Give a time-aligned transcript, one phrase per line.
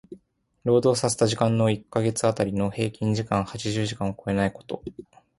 [0.63, 4.83] 労働させた時間の一箇月当たりの平均時間八十時間を超えないこと。